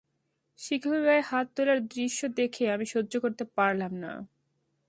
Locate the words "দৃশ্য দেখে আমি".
1.87-2.85